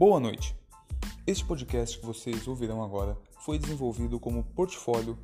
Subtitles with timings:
[0.00, 0.56] Boa noite!
[1.26, 5.18] Este podcast que vocês ouvirão agora foi desenvolvido como portfólio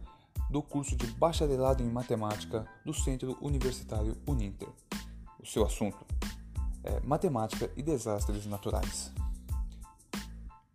[0.51, 4.69] do curso de Bacharelado em Matemática do Centro Universitário Uninter.
[5.43, 6.05] O seu assunto
[6.85, 9.11] é Matemática e Desastres Naturais.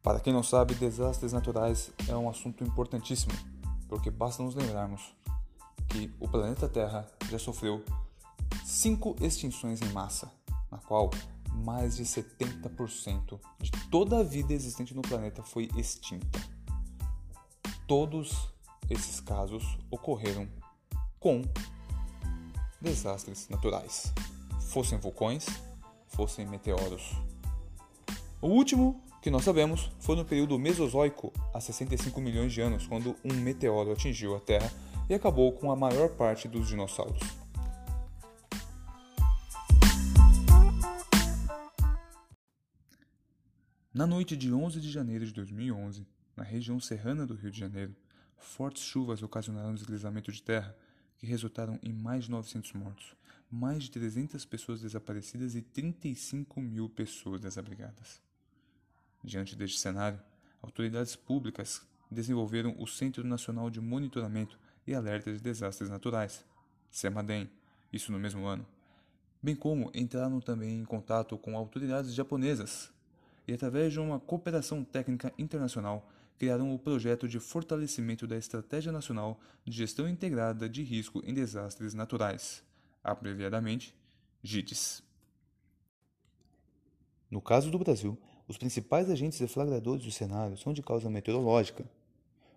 [0.01, 3.33] Para quem não sabe, desastres naturais é um assunto importantíssimo,
[3.87, 5.15] porque basta nos lembrarmos
[5.89, 7.85] que o planeta Terra já sofreu
[8.65, 10.31] cinco extinções em massa,
[10.71, 11.11] na qual
[11.53, 16.39] mais de 70% de toda a vida existente no planeta foi extinta.
[17.85, 18.49] Todos
[18.89, 20.47] esses casos ocorreram
[21.19, 21.43] com
[22.79, 24.13] desastres naturais,
[24.61, 25.45] fossem vulcões,
[26.07, 27.11] fossem meteoros.
[28.41, 33.15] O último que nós sabemos foi no período Mesozoico, há 65 milhões de anos, quando
[33.25, 34.71] um meteoro atingiu a Terra
[35.09, 37.40] e acabou com a maior parte dos dinossauros.
[43.93, 47.93] Na noite de 11 de janeiro de 2011, na região serrana do Rio de Janeiro,
[48.37, 50.73] fortes chuvas ocasionaram deslizamento de terra
[51.17, 53.13] que resultaram em mais de 900 mortos,
[53.51, 58.21] mais de 300 pessoas desaparecidas e 35 mil pessoas desabrigadas.
[59.21, 60.21] Diante deste cenário,
[60.61, 66.45] autoridades públicas desenvolveram o Centro Nacional de Monitoramento e Alerta de Desastres Naturais,
[66.89, 67.49] CEMADEM,
[67.91, 68.65] isso no mesmo ano,
[69.43, 72.89] bem como entraram também em contato com autoridades japonesas
[73.51, 79.39] e, através de uma cooperação técnica internacional, criaram o projeto de fortalecimento da Estratégia Nacional
[79.65, 82.63] de Gestão Integrada de Risco em Desastres Naturais,
[83.03, 83.93] abreviadamente
[84.41, 85.03] GIDES.
[87.29, 91.83] No caso do Brasil, os principais agentes deflagradores do cenário são de causa meteorológica,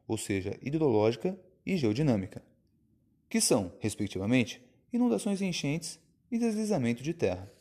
[0.06, 2.40] ou seja, hidrológica e geodinâmica,
[3.28, 5.98] que são, respectivamente, inundações e enchentes
[6.30, 7.52] e deslizamento de terra.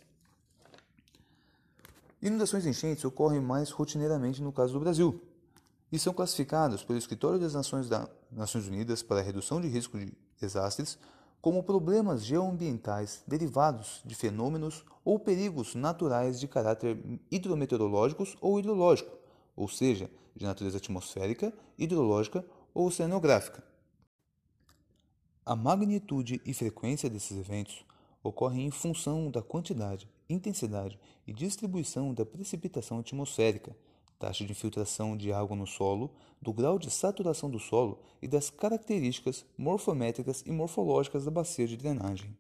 [2.24, 5.22] Inundações e enchentes ocorrem mais rotineiramente no caso do Brasil
[5.92, 10.00] e são classificados pelo Escritório das Nações, da Nações Unidas para a Redução de Risco
[10.00, 10.98] de Desastres
[11.42, 16.98] como problemas geoambientais derivados de fenômenos ou perigos naturais de caráter
[17.30, 19.12] hidrometeorológicos ou hidrológico,
[19.54, 23.62] ou seja, de natureza atmosférica, hidrológica ou oceanográfica.
[25.46, 27.86] A magnitude e frequência desses eventos
[28.24, 33.76] ocorrem em função da quantidade, intensidade e distribuição da precipitação atmosférica,
[34.20, 36.12] taxa de infiltração de água no solo,
[36.42, 41.78] do grau de saturação do solo e das características morfométricas e morfológicas da bacia de
[41.78, 42.36] drenagem.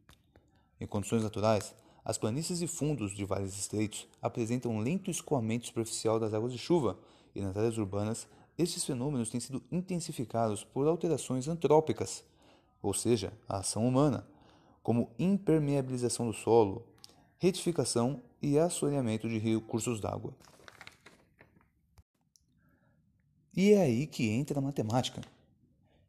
[0.80, 6.34] Em condições naturais, as planícies e fundos de vales estreitos apresentam lento escoamento superficial das
[6.34, 6.98] águas de chuva,
[7.34, 8.28] e nas áreas urbanas,
[8.58, 12.24] estes fenômenos têm sido intensificados por alterações antrópicas,
[12.82, 14.28] ou seja, a ação humana,
[14.84, 16.86] como impermeabilização do solo,
[17.44, 20.34] retificação e assoreamento de recursos d'água.
[23.54, 25.20] E é aí que entra a matemática.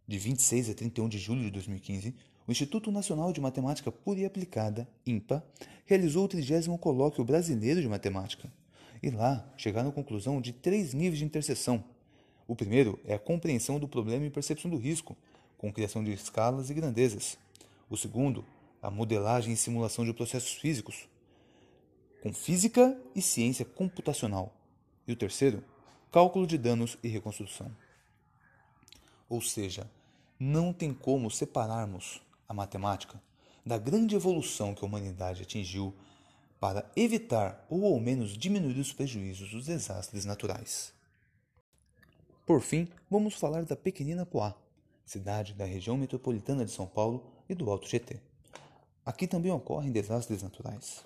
[0.07, 2.15] De 26 a 31 de julho de 2015,
[2.47, 5.45] o Instituto Nacional de Matemática Pura e Aplicada, INPA,
[5.85, 8.49] realizou o 30 Colóquio Brasileiro de Matemática.
[9.03, 11.83] E lá chegaram à conclusão de três níveis de interseção.
[12.47, 15.17] O primeiro é a compreensão do problema e percepção do risco,
[15.59, 17.37] com criação de escalas e grandezas.
[17.91, 18.45] O segundo,
[18.81, 21.09] a modelagem e simulação de processos físicos,
[22.25, 24.51] com física e ciência computacional.
[25.07, 25.63] E o terceiro,
[26.11, 27.71] cálculo de danos e reconstrução.
[29.29, 29.91] Ou seja,
[30.41, 33.21] não tem como separarmos a matemática
[33.65, 35.93] da grande evolução que a humanidade atingiu
[36.59, 40.95] para evitar ou ao menos diminuir os prejuízos dos desastres naturais.
[42.47, 44.55] Por fim, vamos falar da pequenina Poá,
[45.05, 48.19] cidade da região metropolitana de São Paulo e do Alto GT.
[49.05, 51.05] Aqui também ocorrem desastres naturais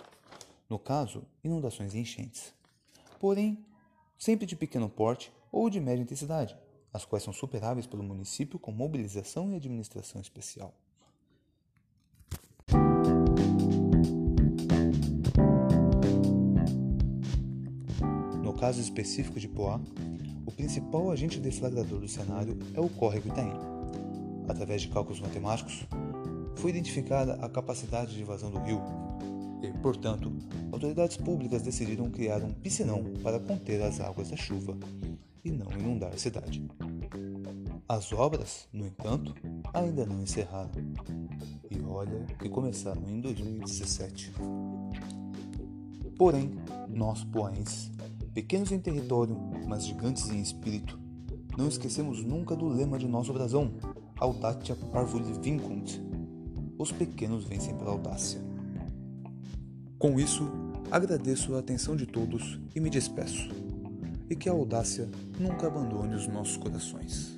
[0.69, 2.53] no caso, inundações e enchentes.
[3.19, 3.65] Porém,
[4.19, 6.57] sempre de pequeno porte ou de média intensidade,
[6.93, 10.75] as quais são superáveis pelo município com mobilização e administração especial.
[18.43, 19.81] No caso específico de Poá,
[20.45, 23.53] o principal agente deflagrador do cenário é o córrego Itaim.
[24.49, 25.87] Através de cálculos matemáticos,
[26.57, 28.83] foi identificada a capacidade de vazão do rio
[29.63, 30.33] e, portanto,
[30.73, 34.77] autoridades públicas decidiram criar um piscinão para conter as águas da chuva
[35.45, 36.67] e não inundar a cidade.
[37.89, 39.35] As obras, no entanto,
[39.73, 40.71] ainda não encerraram.
[41.71, 44.33] E olha que começaram em 2017.
[46.19, 46.51] Porém,
[46.89, 47.91] nós poenses,
[48.35, 50.99] pequenos em território, mas gigantes em espírito,
[51.57, 53.73] não esquecemos nunca do lema de nosso brasão,
[54.19, 55.99] Audacia Parvuli Vincunt.
[56.77, 58.48] Os pequenos vencem pela audácia.
[59.99, 60.49] Com isso,
[60.93, 63.49] agradeço a atenção de todos e me despeço.
[64.31, 65.09] e que a audácia
[65.41, 67.38] nunca abandone os nossos corações.